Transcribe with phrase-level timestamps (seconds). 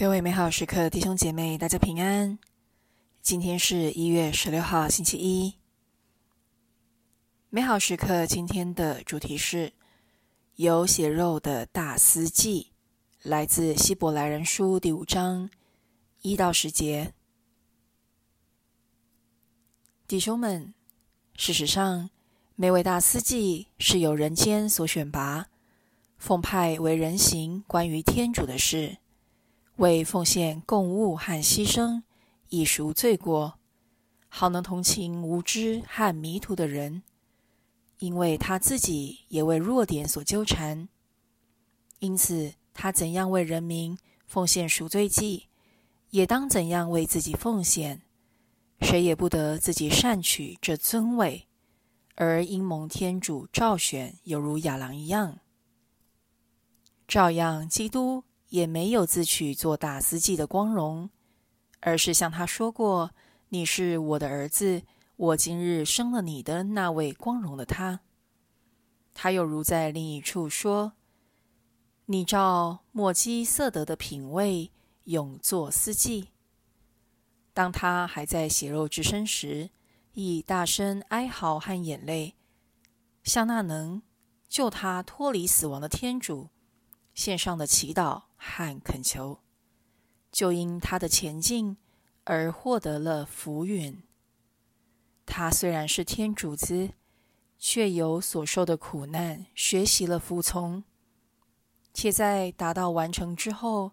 [0.00, 2.38] 各位美好时刻弟兄姐妹，大家平安。
[3.20, 5.54] 今天是一月十六号，星期一。
[7.50, 9.74] 美好时刻今天的主题是
[10.56, 12.72] 有血肉的大司祭，
[13.20, 15.50] 来自希伯来人书第五章
[16.22, 17.12] 一到十节。
[20.08, 20.72] 弟兄们，
[21.36, 22.08] 事实上，
[22.56, 25.48] 每位大司祭是由人间所选拔，
[26.16, 28.96] 奉派为人行关于天主的事。
[29.80, 32.02] 为奉献共物和牺牲，
[32.50, 33.58] 以赎罪过，
[34.28, 37.02] 好能同情无知和迷途的人，
[37.98, 40.86] 因为他自己也为弱点所纠缠。
[41.98, 43.96] 因此，他怎样为人民
[44.26, 45.46] 奉献赎罪祭，
[46.10, 48.02] 也当怎样为自己奉献。
[48.82, 51.48] 谁也不得自己擅取这尊位，
[52.16, 55.38] 而因蒙天主召选，犹如亚郎一样。
[57.08, 58.24] 照样，基督。
[58.50, 61.10] 也没有自取做大司祭的光荣，
[61.80, 63.12] 而是向他说过
[63.48, 64.82] ：“你是我的儿子，
[65.16, 68.00] 我今日生了你的那位光荣的他。”
[69.14, 70.92] 他又如在另一处说
[72.06, 74.70] ：“你照莫基色德的品味，
[75.04, 76.28] 永做司祭。”
[77.54, 79.70] 当他还在血肉之身时，
[80.12, 82.34] 亦大声哀嚎和眼泪，
[83.22, 84.02] 向那能
[84.48, 86.48] 救他脱离死亡的天主
[87.14, 88.22] 献上的祈祷。
[88.42, 89.38] 和恳求，
[90.32, 91.76] 就因他的前进
[92.24, 94.02] 而获得了福允。
[95.26, 96.90] 他虽然是天主子，
[97.58, 100.82] 却由所受的苦难学习了服从，
[101.92, 103.92] 且在达到完成之后，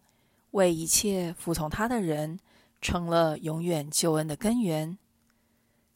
[0.51, 2.39] 为一切服从他的人
[2.81, 4.97] 成了永远救恩的根源。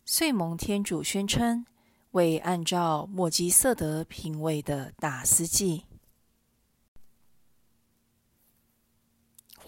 [0.04, 1.66] 遂蒙天主宣称
[2.12, 5.86] 为按照末基色德品位的大司祭。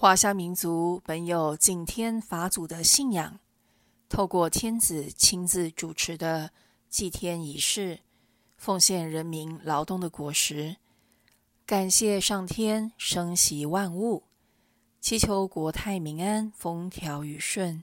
[0.04, 3.40] 华夏民族本有敬天法祖的信仰，
[4.10, 6.52] 透过天子亲自主持的
[6.90, 8.02] 祭天仪式，
[8.58, 10.76] 奉献人民劳动的果实，
[11.66, 14.24] 感谢上天生息万物，
[15.00, 17.82] 祈求国泰民安、风调雨顺。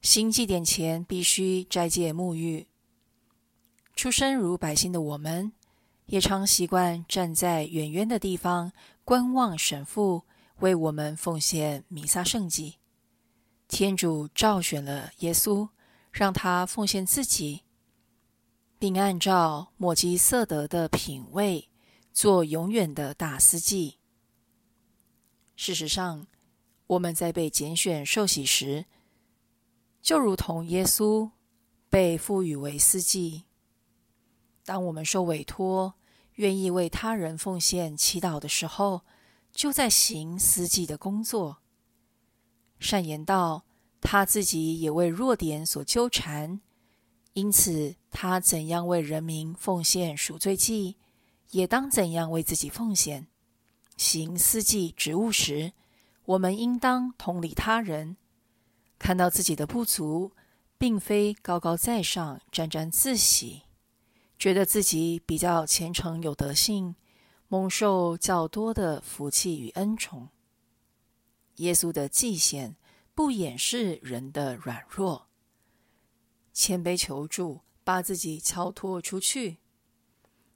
[0.00, 2.68] 新祭典前必须斋戒沐浴。
[3.96, 5.50] 出身如百姓的我们，
[6.04, 8.70] 也常习惯站在远远的地方
[9.04, 10.22] 观望神父。
[10.60, 12.78] 为我们奉献弥撒圣祭，
[13.68, 15.68] 天主召选了耶稣，
[16.10, 17.62] 让他奉献自己，
[18.78, 21.68] 并按照末基色德的品位
[22.12, 23.98] 做永远的大司祭。
[25.56, 26.26] 事实上，
[26.86, 28.86] 我们在被拣选受洗时，
[30.00, 31.30] 就如同耶稣
[31.90, 33.44] 被赋予为司祭。
[34.64, 35.94] 当我们受委托，
[36.34, 39.02] 愿意为他人奉献祈祷的时候，
[39.56, 41.62] 就在行司祭的工作。
[42.78, 43.64] 善言道
[44.02, 46.60] ：“他自己也为弱点所纠缠，
[47.32, 50.98] 因此他怎样为人民奉献赎罪祭，
[51.52, 53.28] 也当怎样为自己奉献。
[53.96, 55.72] 行司祭职务时，
[56.26, 58.18] 我们应当同理他人，
[58.98, 60.32] 看到自己的不足，
[60.76, 63.62] 并非高高在上、沾沾自喜，
[64.38, 66.94] 觉得自己比较虔诚有德性。”
[67.48, 70.30] 蒙受较多的福气与恩宠，
[71.56, 72.74] 耶稣的祭献
[73.14, 75.28] 不掩饰人的软弱，
[76.52, 79.58] 谦卑求助，把自己交托出去。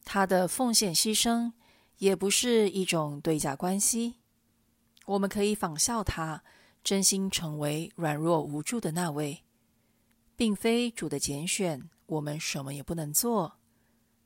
[0.04, 1.52] 他的奉献牺牲
[1.98, 4.16] 也不是一种对价关系，
[5.06, 6.42] 我们可以仿效他，
[6.82, 9.44] 真心成为软弱无助的那位，
[10.34, 13.60] 并非主的拣选，我们什么也不能做。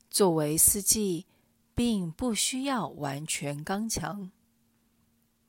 [0.09, 1.27] 作为司祭。
[1.75, 4.31] 并不需要完全刚强。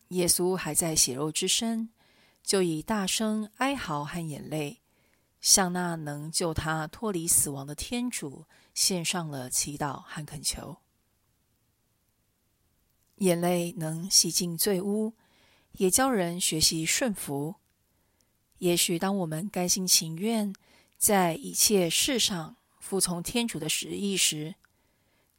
[0.09, 1.90] 耶稣还在血肉之身，
[2.44, 4.81] 就以大声哀嚎和眼泪，
[5.41, 10.78] 向那能救他脱离死亡的天主献上了祈祷和恳求。
[13.18, 15.14] 眼泪能洗净罪污，
[15.74, 17.55] 也教人学习顺服。
[18.58, 20.53] 也许当我们甘心情愿
[20.97, 24.55] 在一切事上服从天主的旨意时，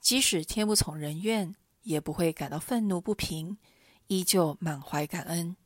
[0.06, 3.58] 即使天不从人愿，也不会感到愤怒不平，
[4.06, 5.56] 依旧满怀感恩。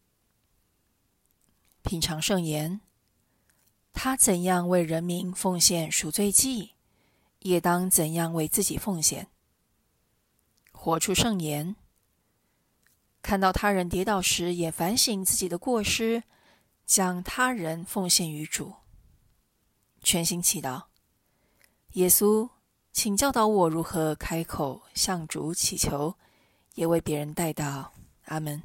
[1.83, 2.81] 品尝圣言，
[3.93, 6.71] 他怎样为人民奉献赎罪祭，
[7.41, 9.29] 也当怎样为自己奉献。
[10.73, 11.77] 活出圣言，
[13.21, 16.23] 看到他人跌倒时，也反省自己的过失，
[16.87, 18.73] 将他人奉献于主。
[20.03, 20.85] 全心祈祷，
[21.93, 22.49] 耶稣。
[22.93, 26.15] 请教导我如何开口向主祈求，
[26.75, 27.93] 也为别人带到。
[28.25, 28.63] 阿门。